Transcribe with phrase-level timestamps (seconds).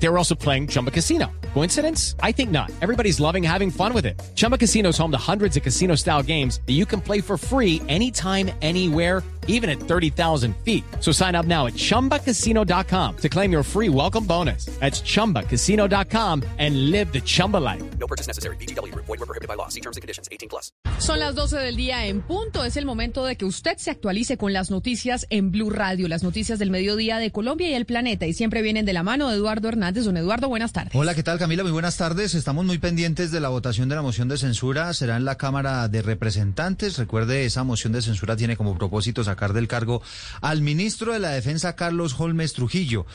[0.00, 1.32] They were also playing Chumba Casino.
[1.54, 2.14] Coincidence?
[2.22, 2.70] I think not.
[2.80, 4.20] Everybody's loving having fun with it.
[4.36, 7.36] Chumba Casino is home to hundreds of casino style games that you can play for
[7.36, 10.84] free anytime, anywhere, even at 30,000 feet.
[11.00, 14.66] So sign up now at chumbacasino.com to claim your free welcome bonus.
[14.78, 17.82] That's chumbacasino.com and live the Chumba life.
[17.98, 18.56] No purchase necessary.
[18.56, 18.94] BGW.
[18.94, 19.68] Void were prohibited by law.
[19.68, 20.28] See terms and conditions.
[20.30, 20.70] 18 plus.
[20.98, 22.64] Son las 12 del día en punto.
[22.64, 26.22] Es el momento de que usted se actualice con las noticias en Blue Radio, las
[26.22, 28.26] noticias del mediodía de Colombia y el planeta.
[28.26, 29.87] Y siempre vienen de la mano de Eduardo Hernández.
[29.88, 30.94] Don Eduardo, buenas tardes.
[30.94, 31.62] Hola, ¿qué tal Camila?
[31.62, 32.34] Muy buenas tardes.
[32.34, 34.92] Estamos muy pendientes de la votación de la moción de censura.
[34.92, 36.98] Será en la Cámara de Representantes.
[36.98, 40.02] Recuerde, esa moción de censura tiene como propósito sacar del cargo
[40.42, 43.06] al ministro de la Defensa, Carlos Holmes Trujillo.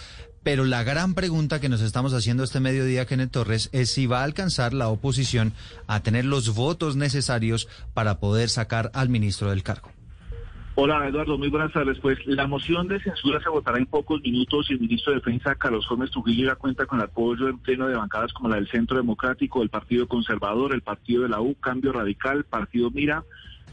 [0.42, 4.22] Pero la gran pregunta que nos estamos haciendo este mediodía, Kenneth Torres, es si va
[4.22, 5.54] a alcanzar la oposición
[5.86, 9.92] a tener los votos necesarios para poder sacar al ministro del cargo.
[10.76, 12.00] Hola Eduardo, muy buenas tardes.
[12.00, 15.54] Pues la moción de censura se votará en pocos minutos y el ministro de Defensa,
[15.54, 18.68] Carlos Gómez Trujillo, ya cuenta con el apoyo en pleno de bancadas como la del
[18.68, 23.24] Centro Democrático, el Partido Conservador, el Partido de la U, Cambio Radical, Partido Mira,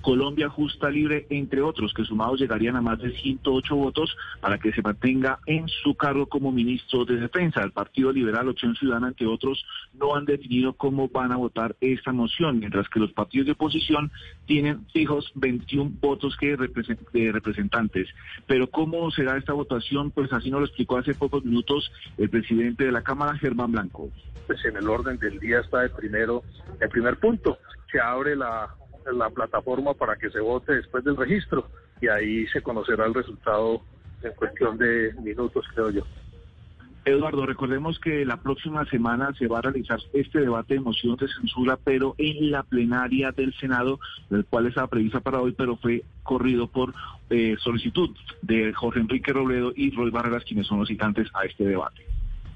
[0.00, 4.72] Colombia Justa Libre, entre otros, que sumados llegarían a más de 108 votos para que
[4.72, 7.62] se mantenga en su cargo como ministro de Defensa.
[7.62, 12.12] El Partido Liberal, Opción Ciudadana, entre otros, no han definido cómo van a votar esta
[12.12, 14.10] moción, mientras que los partidos de oposición
[14.46, 18.08] tienen fijos 21 votos que de representantes.
[18.46, 20.10] Pero ¿cómo será esta votación?
[20.10, 24.10] Pues así nos lo explicó hace pocos minutos el presidente de la Cámara, Germán Blanco.
[24.46, 26.42] Pues en el orden del día está el primero,
[26.80, 27.58] el primer punto.
[27.92, 28.68] Se abre la
[29.12, 31.66] la plataforma para que se vote después del registro
[32.00, 33.82] y ahí se conocerá el resultado
[34.22, 36.02] en cuestión de minutos, creo yo.
[37.04, 41.28] Eduardo, recordemos que la próxima semana se va a realizar este debate de moción de
[41.28, 43.98] censura, pero en la plenaria del Senado,
[44.30, 46.92] el cual estaba prevista para hoy, pero fue corrido por
[47.30, 48.10] eh, solicitud
[48.42, 52.09] de Jorge Enrique Robledo y Roy Barreras, quienes son los citantes a este debate.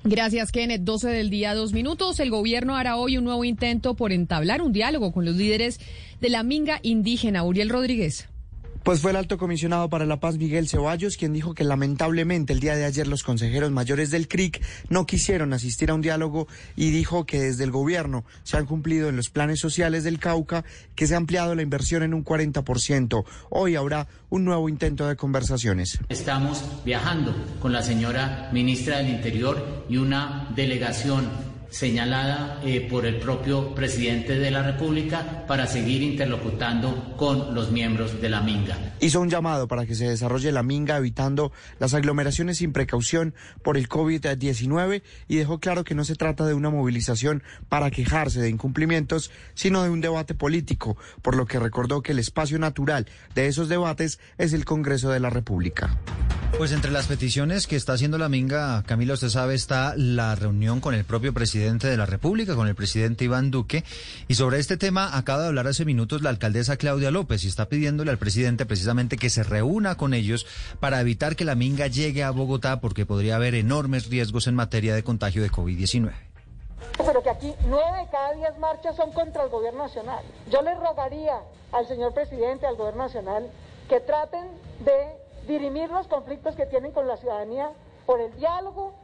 [0.06, 0.82] Gracias, Kenneth.
[0.82, 2.20] 12 del día, dos minutos.
[2.20, 5.80] El gobierno hará hoy un nuevo intento por entablar un diálogo con los líderes
[6.20, 7.42] de la minga indígena.
[7.42, 8.28] Uriel Rodríguez.
[8.84, 12.60] Pues fue el alto comisionado para la paz Miguel Ceballos quien dijo que lamentablemente el
[12.60, 16.90] día de ayer los consejeros mayores del CRIC no quisieron asistir a un diálogo y
[16.90, 21.06] dijo que desde el gobierno se han cumplido en los planes sociales del Cauca que
[21.06, 23.24] se ha ampliado la inversión en un 40%.
[23.48, 25.98] Hoy habrá un nuevo intento de conversaciones.
[26.10, 33.16] Estamos viajando con la señora ministra del Interior y una delegación señalada eh, por el
[33.16, 38.78] propio presidente de la República para seguir interlocutando con los miembros de la Minga.
[39.00, 43.76] Hizo un llamado para que se desarrolle la Minga evitando las aglomeraciones sin precaución por
[43.76, 48.50] el COVID-19 y dejó claro que no se trata de una movilización para quejarse de
[48.50, 53.48] incumplimientos, sino de un debate político, por lo que recordó que el espacio natural de
[53.48, 55.98] esos debates es el Congreso de la República.
[56.56, 60.78] Pues entre las peticiones que está haciendo la Minga, Camila, usted sabe, está la reunión
[60.78, 63.84] con el propio presidente de la República, con el presidente Iván Duque.
[64.28, 67.68] Y sobre este tema acaba de hablar hace minutos la alcaldesa Claudia López y está
[67.68, 70.46] pidiéndole al presidente precisamente que se reúna con ellos
[70.78, 74.94] para evitar que la Minga llegue a Bogotá porque podría haber enormes riesgos en materia
[74.94, 76.12] de contagio de COVID-19
[76.98, 80.24] pero que aquí nueve de cada diez marchas son contra el gobierno nacional.
[80.48, 81.40] Yo le rogaría
[81.72, 83.50] al señor presidente, al gobierno nacional,
[83.88, 84.46] que traten
[84.80, 85.16] de
[85.48, 87.70] dirimir los conflictos que tienen con la ciudadanía
[88.06, 88.94] por el diálogo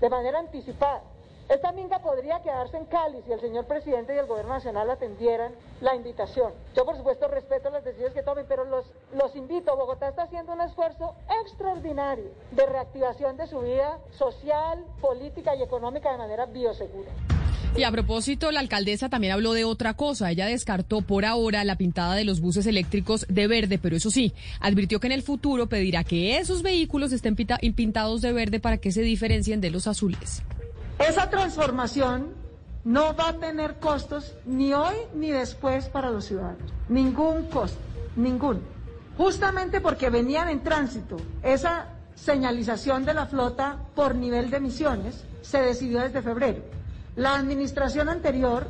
[0.00, 1.02] de manera anticipada.
[1.48, 5.52] Esta minga podría quedarse en Cali si el señor presidente y el gobierno nacional atendieran
[5.80, 6.52] la invitación.
[6.74, 8.84] Yo, por supuesto, respeto las decisiones que tomen, pero los,
[9.14, 9.76] los invito.
[9.76, 16.10] Bogotá está haciendo un esfuerzo extraordinario de reactivación de su vida social, política y económica
[16.10, 17.12] de manera biosegura.
[17.76, 20.30] Y a propósito, la alcaldesa también habló de otra cosa.
[20.30, 24.32] Ella descartó por ahora la pintada de los buses eléctricos de verde, pero eso sí,
[24.60, 28.90] advirtió que en el futuro pedirá que esos vehículos estén pintados de verde para que
[28.90, 30.42] se diferencien de los azules.
[30.98, 32.34] Esa transformación
[32.84, 36.72] no va a tener costos ni hoy ni después para los ciudadanos.
[36.88, 37.78] Ningún costo,
[38.16, 38.62] ningún.
[39.18, 45.60] Justamente porque venían en tránsito esa señalización de la flota por nivel de emisiones, se
[45.60, 46.62] decidió desde febrero.
[47.14, 48.68] La administración anterior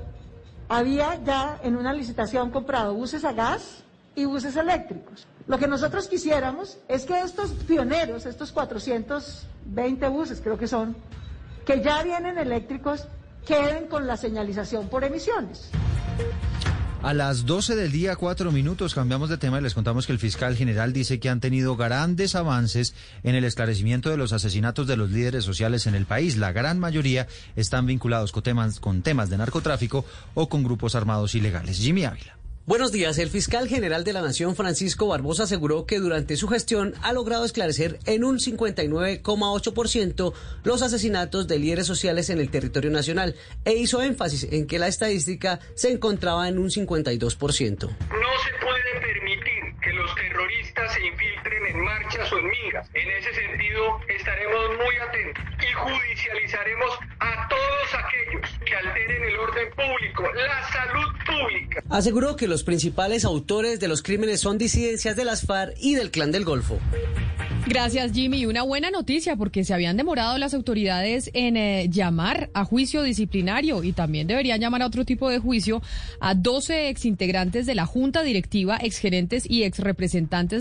[0.68, 3.84] había ya en una licitación comprado buses a gas
[4.14, 5.26] y buses eléctricos.
[5.46, 10.96] Lo que nosotros quisiéramos es que estos pioneros, estos 420 buses creo que son,
[11.66, 13.06] que ya vienen eléctricos,
[13.44, 15.70] queden con la señalización por emisiones.
[17.02, 20.18] A las 12 del día, cuatro minutos, cambiamos de tema y les contamos que el
[20.18, 24.96] fiscal general dice que han tenido grandes avances en el esclarecimiento de los asesinatos de
[24.96, 26.36] los líderes sociales en el país.
[26.36, 30.04] La gran mayoría están vinculados con temas, con temas de narcotráfico
[30.34, 31.78] o con grupos armados ilegales.
[31.78, 32.35] Jimmy Ávila.
[32.66, 33.16] Buenos días.
[33.18, 37.44] El fiscal general de la Nación, Francisco Barbosa, aseguró que durante su gestión ha logrado
[37.44, 40.32] esclarecer en un 59,8%
[40.64, 44.88] los asesinatos de líderes sociales en el territorio nacional e hizo énfasis en que la
[44.88, 47.82] estadística se encontraba en un 52%.
[47.82, 48.75] No se puede permitir que los
[50.16, 52.88] terroristas se infiltren en marchas o en migas.
[52.94, 56.90] En ese sentido, estaremos muy atentos y judicializaremos
[57.20, 61.82] a todos aquellos que alteren el orden público, la salud pública.
[61.90, 66.10] Aseguró que los principales autores de los crímenes son disidencias de las FARC y del
[66.10, 66.80] Clan del Golfo.
[67.68, 68.46] Gracias, Jimmy.
[68.46, 73.82] Una buena noticia porque se habían demorado las autoridades en eh, llamar a juicio disciplinario
[73.82, 75.82] y también deberían llamar a otro tipo de juicio
[76.20, 80.05] a 12 exintegrantes de la Junta Directiva, exgerentes y exrepresentantes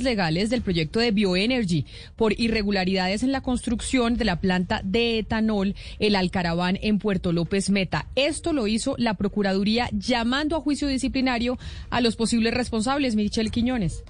[0.04, 5.76] legales del proyecto de Bioenergy por irregularidades en la construcción de la planta de etanol
[6.00, 8.08] El Alcaraván en Puerto López Meta.
[8.16, 11.58] Esto lo hizo la Procuraduría llamando a juicio disciplinario
[11.90, 14.04] a los posibles responsables, Michelle Quiñones.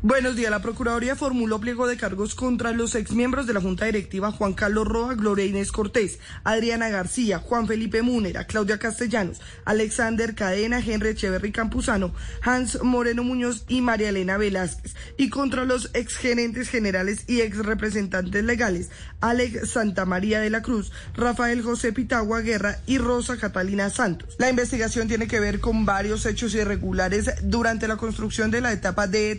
[0.00, 0.50] Buenos días.
[0.50, 4.86] La Procuraduría formuló pliego de cargos contra los exmiembros de la Junta Directiva Juan Carlos
[4.86, 11.50] Roja, Gloria Inés Cortés, Adriana García, Juan Felipe Múnera, Claudia Castellanos, Alexander Cadena, Henry Echeverry
[11.50, 14.94] Campuzano, Hans Moreno Muñoz y María Elena Velázquez.
[15.16, 21.62] Y contra los exgerentes generales y exrepresentantes legales, Alex Santa María de la Cruz, Rafael
[21.62, 24.36] José Pitagua Guerra y Rosa Catalina Santos.
[24.38, 29.06] La investigación tiene que ver con varios hechos irregulares durante la construcción de la etapa
[29.06, 29.34] de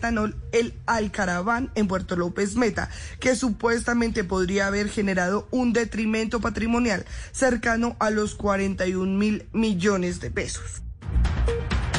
[0.51, 2.89] el Alcaraván en Puerto López Meta,
[3.19, 10.31] que supuestamente podría haber generado un detrimento patrimonial cercano a los 41 mil millones de
[10.31, 10.81] pesos.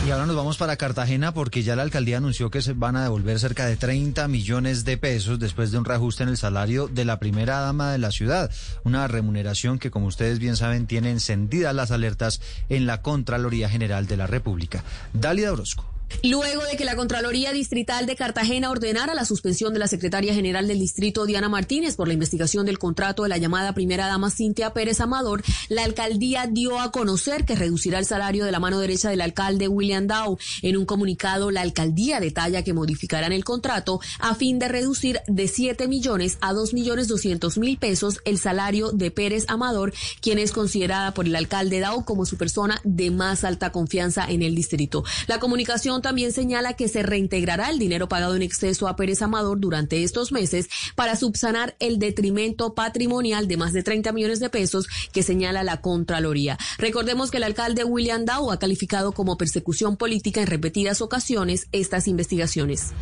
[0.07, 3.03] Y ahora nos vamos para Cartagena porque ya la alcaldía anunció que se van a
[3.03, 7.05] devolver cerca de 30 millones de pesos después de un reajuste en el salario de
[7.05, 8.51] la primera dama de la ciudad.
[8.83, 12.41] Una remuneración que, como ustedes bien saben, tiene encendidas las alertas
[12.71, 14.83] en la Contraloría General de la República.
[15.13, 15.90] Dalia Orozco.
[16.23, 20.69] Luego de que la Contraloría Distrital de Cartagena ordenara la suspensión de la secretaria general
[20.69, 24.75] del distrito, Diana Martínez, por la investigación del contrato de la llamada primera dama Cintia
[24.75, 29.09] Pérez Amador, la alcaldía dio a conocer que reducirá el salario de la mano derecha
[29.09, 30.39] del alcalde William Dow.
[30.63, 35.49] En un comunicado, la alcaldía detalla que modificarán el contrato a fin de reducir de
[35.49, 40.53] 7 millones a 2 millones 200 mil pesos el salario de Pérez Amador, quien es
[40.53, 45.05] considerada por el alcalde Dow como su persona de más alta confianza en el distrito.
[45.27, 49.61] La comunicación también señala que se reintegrará el dinero pagado en exceso a Pérez Amador
[49.61, 54.87] durante estos meses para subsanar el detrimento patrimonial de más de 30 millones de pesos
[55.13, 56.59] que señala la Contraloría.
[56.79, 62.09] Recordemos que el alcalde William Dow ha calificado como persecución política en repetidas ocasiones estas
[62.09, 62.93] investigaciones.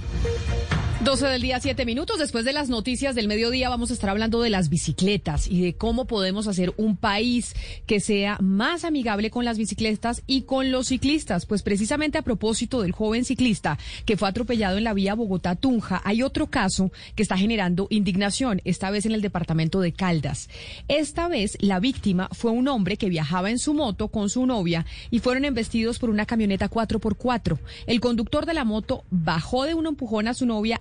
[1.05, 2.19] 12 del día, 7 minutos.
[2.19, 5.77] Después de las noticias del mediodía vamos a estar hablando de las bicicletas y de
[5.77, 7.55] cómo podemos hacer un país
[7.87, 11.47] que sea más amigable con las bicicletas y con los ciclistas.
[11.47, 16.23] Pues precisamente a propósito del joven ciclista que fue atropellado en la vía Bogotá-Tunja, hay
[16.23, 20.49] otro caso que está generando indignación, esta vez en el departamento de Caldas.
[20.89, 24.85] Esta vez la víctima fue un hombre que viajaba en su moto con su novia
[25.13, 27.57] y fueron embestidos por una camioneta 4x4.
[27.87, 30.81] El conductor de la moto bajó de un empujón a su novia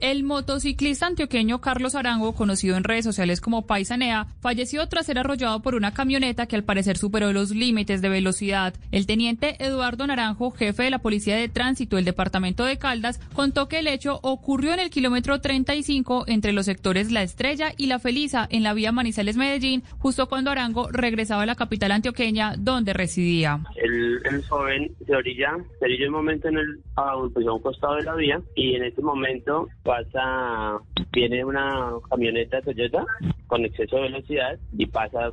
[0.00, 5.62] El motociclista antioqueño Carlos Arango, conocido en redes sociales como Paisanea, falleció tras ser arrollado
[5.62, 8.74] por una camioneta que al parecer superó los límites de velocidad.
[8.92, 13.68] El teniente Eduardo Naranjo, jefe de la Policía de Tránsito del Departamento de Caldas, contó
[13.68, 17.98] que el hecho ocurrió en el kilómetro 35 entre los sectores La Estrella y La
[17.98, 23.60] Felisa en la vía Manizales-Medellín, justo cuando Arango regresaba a la capital antioqueña donde residía.
[23.76, 27.96] El, joven se orilla, se orilla un momento en el, a, pues a un costado
[27.96, 30.78] de la vía y en ese momento pasa,
[31.12, 33.04] viene una camioneta Toyota
[33.46, 35.30] con exceso de velocidad y pasa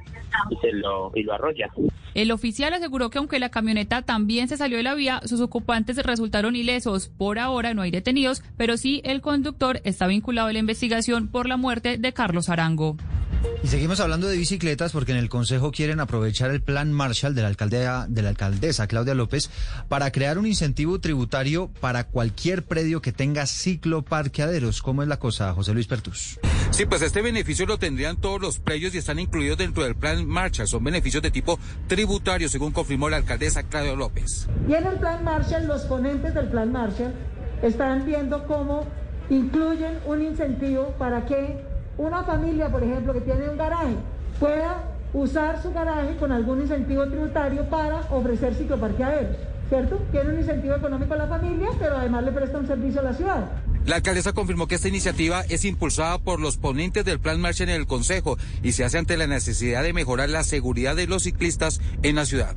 [0.50, 1.70] y se lo, y lo arrolla.
[2.14, 5.98] El oficial aseguró que aunque la camioneta también se salió de la vía, sus ocupantes
[5.98, 7.10] resultaron ilesos.
[7.10, 11.50] Por ahora no hay detenidos, pero sí el conductor está vinculado a la investigación por
[11.50, 12.98] la muerte de Carlos Arango.
[13.64, 17.42] Y seguimos hablando de bicicletas porque en el Consejo quieren aprovechar el plan Marshall de
[17.42, 19.50] la, alcaldía, de la alcaldesa Claudia López
[19.88, 24.82] para crear un incentivo tributario para cualquier predio que tenga cicloparqueaderos.
[24.82, 26.40] ¿Cómo es la cosa, José Luis Pertus?
[26.72, 30.28] Sí, pues este beneficio lo tendrían todos los predios y están incluidos dentro del plan
[30.28, 30.68] Marshall.
[30.68, 31.58] Son beneficios de tipo
[31.88, 34.48] tributario, según confirmó la alcaldesa Claudia López.
[34.68, 37.14] Y en el plan Marshall, los ponentes del plan Marshall
[37.62, 38.88] están viendo cómo
[39.30, 43.96] incluyen un incentivo para que una familia, por ejemplo, que tiene un garaje,
[44.40, 44.84] pueda
[45.14, 49.38] usar su garaje con algún incentivo tributario para ofrecer cicloparqueaderos.
[49.70, 50.00] ¿Cierto?
[50.12, 53.14] Tiene un incentivo económico a la familia, pero además le presta un servicio a la
[53.14, 53.46] ciudad.
[53.86, 57.70] La alcaldesa confirmó que esta iniciativa es impulsada por los ponentes del Plan Marcha en
[57.70, 61.82] el Consejo y se hace ante la necesidad de mejorar la seguridad de los ciclistas
[62.02, 62.56] en la ciudad.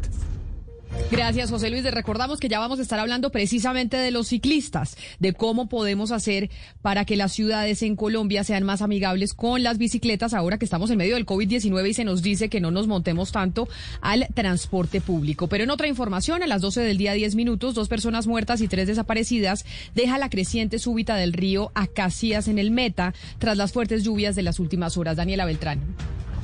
[1.11, 1.85] Gracias, José Luis.
[1.85, 6.11] Le recordamos que ya vamos a estar hablando precisamente de los ciclistas, de cómo podemos
[6.11, 6.51] hacer
[6.83, 10.91] para que las ciudades en Colombia sean más amigables con las bicicletas ahora que estamos
[10.91, 13.69] en medio del COVID-19 y se nos dice que no nos montemos tanto
[14.01, 15.47] al transporte público.
[15.47, 18.67] Pero en otra información, a las 12 del día 10 minutos, dos personas muertas y
[18.69, 24.03] tres desaparecidas deja la creciente súbita del río Acacias en el Meta tras las fuertes
[24.03, 25.17] lluvias de las últimas horas.
[25.17, 25.81] Daniela Beltrán.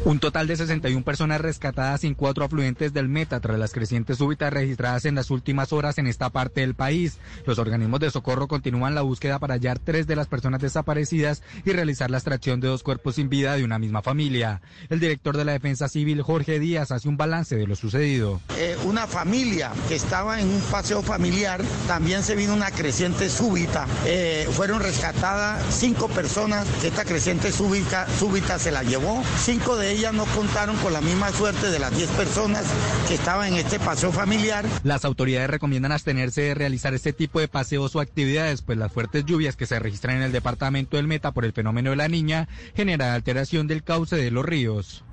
[0.05, 4.53] Un total de 61 personas rescatadas en cuatro afluentes del Meta tras las crecientes súbitas
[4.53, 7.19] registradas en las últimas horas en esta parte del país.
[7.47, 11.71] Los organismos de socorro continúan la búsqueda para hallar tres de las personas desaparecidas y
[11.71, 14.61] realizar la extracción de dos cuerpos sin vida de una misma familia.
[14.91, 18.41] El director de la Defensa Civil, Jorge Díaz, hace un balance de lo sucedido.
[18.59, 23.87] Eh, una familia que estaba en un paseo familiar, también se vino una creciente súbita.
[24.05, 30.15] Eh, fueron rescatadas cinco personas, esta creciente súbita, súbita se la llevó, cinco de ellas
[30.15, 32.65] no contaron con la misma suerte de las 10 personas
[33.09, 34.65] que estaban en este paseo familiar.
[34.85, 39.25] Las autoridades recomiendan abstenerse de realizar este tipo de paseos o actividades, pues las fuertes
[39.27, 42.49] lluvias que se registran en el departamento del Meta por el fenómeno de la niña
[42.75, 45.05] generan alteración del cauce de los ríos.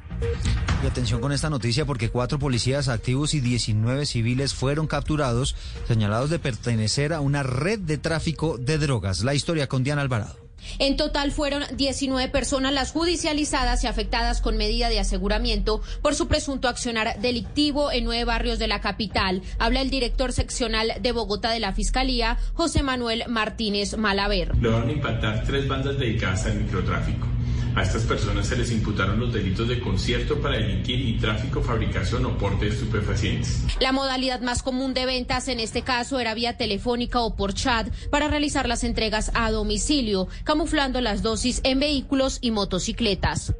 [0.83, 5.55] Y atención con esta noticia porque cuatro policías activos y 19 civiles fueron capturados
[5.87, 9.23] señalados de pertenecer a una red de tráfico de drogas.
[9.23, 10.38] La historia con Diana Alvarado.
[10.79, 16.27] En total fueron 19 personas las judicializadas y afectadas con medida de aseguramiento por su
[16.27, 19.41] presunto accionar delictivo en nueve barrios de la capital.
[19.57, 24.55] Habla el director seccional de Bogotá de la Fiscalía, José Manuel Martínez Malaver.
[24.57, 27.27] Lograron impactar tres bandas dedicadas al microtráfico.
[27.75, 32.25] A estas personas se les imputaron los delitos de concierto para delinquir y tráfico, fabricación
[32.25, 33.63] o porte de estupefacientes.
[33.79, 37.87] La modalidad más común de ventas en este caso era vía telefónica o por chat
[38.09, 43.53] para realizar las entregas a domicilio, camuflando las dosis en vehículos y motocicletas.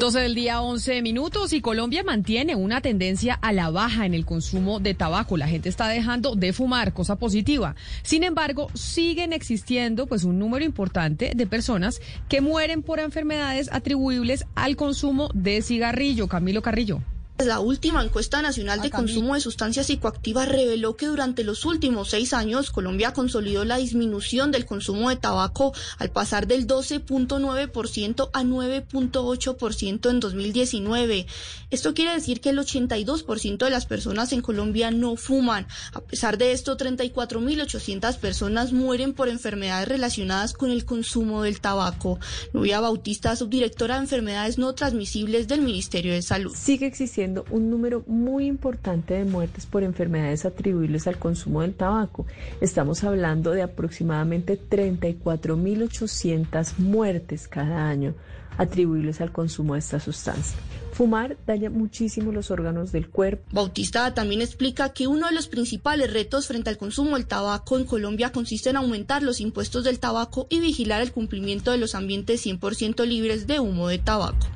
[0.00, 4.24] 12 del día, 11 minutos y Colombia mantiene una tendencia a la baja en el
[4.24, 5.36] consumo de tabaco.
[5.36, 7.76] La gente está dejando de fumar, cosa positiva.
[8.02, 14.46] Sin embargo, siguen existiendo pues un número importante de personas que mueren por enfermedades atribuibles
[14.54, 16.28] al consumo de cigarrillo.
[16.28, 17.02] Camilo Carrillo.
[17.44, 22.34] La última encuesta nacional de consumo de sustancias psicoactivas reveló que durante los últimos seis
[22.34, 30.10] años Colombia consolidó la disminución del consumo de tabaco al pasar del 12.9% a 9.8%
[30.10, 31.26] en 2019.
[31.70, 35.66] Esto quiere decir que el 82% de las personas en Colombia no fuman.
[35.94, 42.18] A pesar de esto, 34.800 personas mueren por enfermedades relacionadas con el consumo del tabaco.
[42.52, 46.54] Nubia Bautista, subdirectora de enfermedades no transmisibles del Ministerio de Salud.
[46.54, 52.26] Sigue existiendo un número muy importante de muertes por enfermedades atribuibles al consumo del tabaco.
[52.60, 58.14] Estamos hablando de aproximadamente 34.800 muertes cada año
[58.58, 60.58] atribuibles al consumo de esta sustancia.
[60.92, 63.44] Fumar daña muchísimo los órganos del cuerpo.
[63.52, 67.86] Bautista también explica que uno de los principales retos frente al consumo del tabaco en
[67.86, 72.44] Colombia consiste en aumentar los impuestos del tabaco y vigilar el cumplimiento de los ambientes
[72.44, 74.46] 100% libres de humo de tabaco.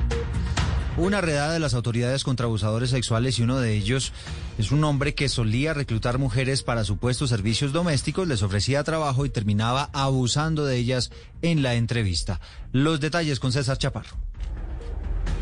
[0.96, 4.12] Una redada de las autoridades contra abusadores sexuales y uno de ellos
[4.58, 9.30] es un hombre que solía reclutar mujeres para supuestos servicios domésticos, les ofrecía trabajo y
[9.30, 11.10] terminaba abusando de ellas
[11.42, 12.40] en la entrevista.
[12.70, 14.16] Los detalles con César Chaparro.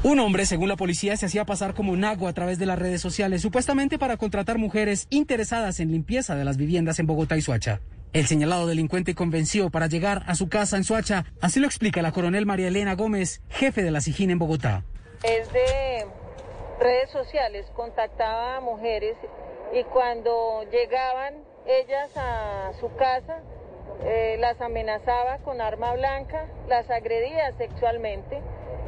[0.03, 3.03] Un hombre, según la policía, se hacía pasar como nago a través de las redes
[3.03, 7.83] sociales, supuestamente para contratar mujeres interesadas en limpieza de las viviendas en Bogotá y Suacha.
[8.15, 12.13] El señalado delincuente convenció para llegar a su casa en Suacha, así lo explica la
[12.13, 14.85] coronel María Elena Gómez, jefe de la SIGIN en Bogotá
[15.23, 16.07] es de
[16.81, 19.17] redes sociales, contactaba a mujeres
[19.73, 23.41] y cuando llegaban ellas a su casa,
[24.05, 28.41] eh, las amenazaba con arma blanca, las agredía sexualmente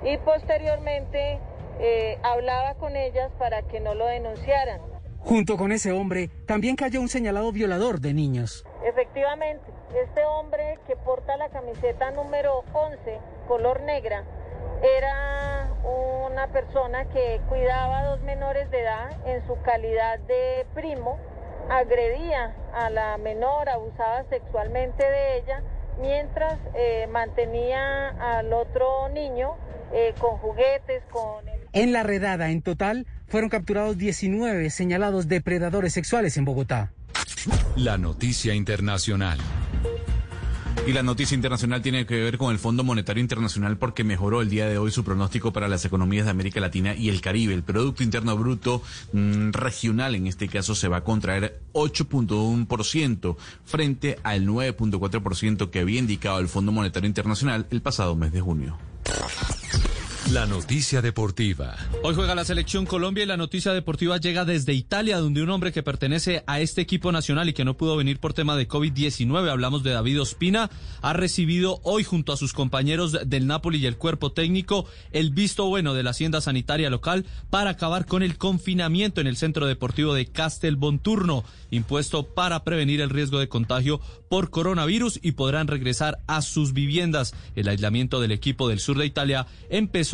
[0.03, 1.39] y posteriormente
[1.81, 4.81] eh, hablaba con ellas para que no lo denunciaran.
[5.21, 8.67] Junto con ese hombre también cayó un señalado violador de niños.
[8.85, 9.65] Efectivamente,
[10.03, 14.25] este hombre que porta la camiseta número 11, color negra,
[14.85, 15.71] era
[16.29, 21.19] una persona que cuidaba a dos menores de edad en su calidad de primo,
[21.71, 25.63] agredía a la menor, abusaba sexualmente de ella
[26.01, 29.57] mientras eh, mantenía al otro niño
[29.93, 31.45] eh, con juguetes, con...
[31.73, 36.93] En la redada, en total, fueron capturados 19 señalados depredadores sexuales en Bogotá.
[37.77, 39.39] La noticia internacional.
[40.87, 44.51] Y la noticia internacional tiene que ver con el Fondo Monetario Internacional porque mejoró el
[44.51, 47.55] día de hoy su pronóstico para las economías de América Latina y el Caribe.
[47.55, 48.83] El Producto Interno Bruto
[49.15, 56.01] mm, regional en este caso se va a contraer 8.1% frente al 9.4% que había
[56.01, 58.77] indicado el Fondo Monetario Internacional el pasado mes de junio.
[60.33, 61.77] La noticia deportiva.
[62.03, 65.71] Hoy juega la selección Colombia y la noticia deportiva llega desde Italia, donde un hombre
[65.71, 69.51] que pertenece a este equipo nacional y que no pudo venir por tema de COVID-19,
[69.51, 70.71] hablamos de David Ospina,
[71.03, 75.67] ha recibido hoy junto a sus compañeros del Napoli y el cuerpo técnico el visto
[75.67, 80.15] bueno de la hacienda sanitaria local para acabar con el confinamiento en el centro deportivo
[80.15, 84.01] de Castelbonturno, impuesto para prevenir el riesgo de contagio
[84.31, 87.35] por coronavirus y podrán regresar a sus viviendas.
[87.57, 90.14] El aislamiento del equipo del sur de Italia empezó